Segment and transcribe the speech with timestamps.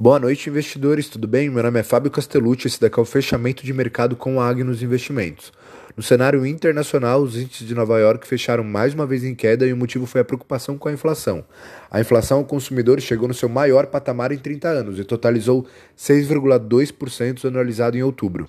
[0.00, 1.08] Boa noite, investidores.
[1.08, 1.50] Tudo bem?
[1.50, 2.68] Meu nome é Fábio Castellucci.
[2.68, 5.52] Esse daqui é o fechamento de mercado com a Agnos Investimentos.
[5.96, 9.72] No cenário internacional, os índices de Nova York fecharam mais uma vez em queda e
[9.72, 11.44] o motivo foi a preocupação com a inflação.
[11.90, 15.66] A inflação ao consumidor chegou no seu maior patamar em 30 anos e totalizou
[15.98, 18.48] 6,2% anualizado em outubro.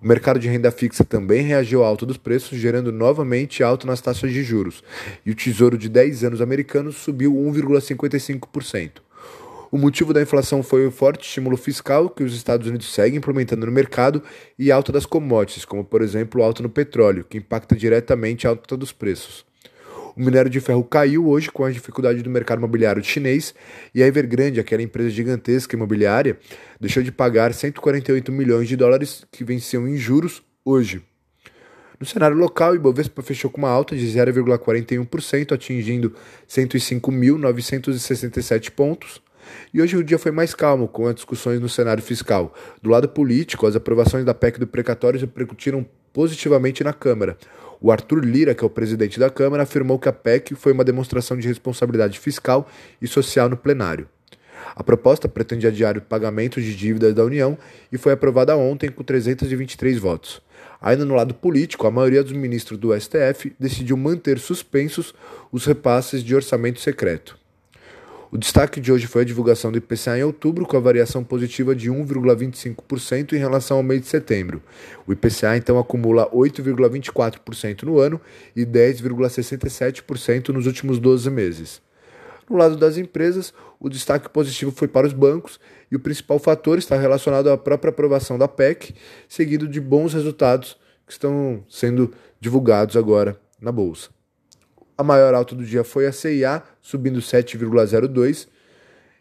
[0.00, 4.00] O mercado de renda fixa também reagiu à alta dos preços, gerando novamente alta nas
[4.00, 4.84] taxas de juros,
[5.26, 9.09] e o tesouro de 10 anos americano subiu 1,55%.
[9.72, 13.64] O motivo da inflação foi o forte estímulo fiscal que os Estados Unidos seguem implementando
[13.64, 14.20] no mercado
[14.58, 18.76] e alta das commodities, como por exemplo alta no petróleo, que impacta diretamente a alta
[18.76, 19.46] dos preços.
[20.16, 23.54] O minério de ferro caiu hoje com a dificuldade do mercado imobiliário chinês
[23.94, 26.36] e a Evergrande, aquela empresa gigantesca imobiliária,
[26.80, 31.00] deixou de pagar 148 milhões de dólares que venciam em juros hoje.
[32.00, 36.12] No cenário local, o Ibovespa fechou com uma alta de 0,41%, atingindo
[36.48, 39.22] 105.967 pontos.
[39.72, 42.54] E hoje o dia foi mais calmo, com as discussões no cenário fiscal.
[42.82, 47.36] Do lado político, as aprovações da PEC do precatório repercutiram positivamente na Câmara.
[47.80, 50.84] O Arthur Lira, que é o presidente da Câmara, afirmou que a PEC foi uma
[50.84, 52.68] demonstração de responsabilidade fiscal
[53.00, 54.06] e social no plenário.
[54.76, 57.56] A proposta pretende adiar o pagamento de dívidas da União
[57.90, 60.42] e foi aprovada ontem com 323 votos.
[60.80, 65.14] Ainda no lado político, a maioria dos ministros do STF decidiu manter suspensos
[65.50, 67.39] os repasses de orçamento secreto.
[68.32, 71.74] O destaque de hoje foi a divulgação do IPCA em outubro, com a variação positiva
[71.74, 74.62] de 1,25% em relação ao mês de setembro.
[75.04, 78.20] O IPCA então acumula 8,24% no ano
[78.54, 81.82] e 10,67% nos últimos 12 meses.
[82.48, 85.58] No lado das empresas, o destaque positivo foi para os bancos
[85.90, 88.94] e o principal fator está relacionado à própria aprovação da PEC,
[89.28, 94.19] seguido de bons resultados que estão sendo divulgados agora na Bolsa.
[95.00, 98.46] A maior alta do dia foi a CIA, subindo 7,02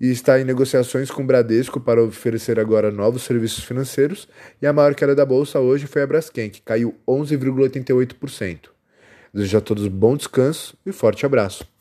[0.00, 4.28] e está em negociações com o Bradesco para oferecer agora novos serviços financeiros.
[4.62, 8.68] E a maior queda da bolsa hoje foi a Braskem, que caiu 11,88%.
[9.34, 11.73] Desejo a todos bom descanso e forte abraço.